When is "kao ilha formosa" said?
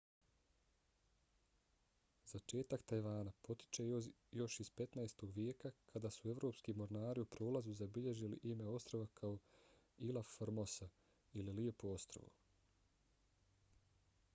9.21-10.89